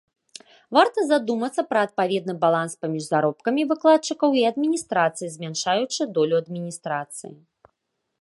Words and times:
Варта 0.75 0.99
задумацца 1.09 1.61
пра 1.73 1.79
адпаведны 1.87 2.33
баланс 2.45 2.73
паміж 2.85 3.03
заробкамі 3.09 3.65
выкладчыкаў 3.73 4.29
і 4.39 4.45
адміністрацыі, 4.51 5.29
змяншаючы 5.35 6.01
долю 6.17 6.35
адміністрацыі. 6.45 7.31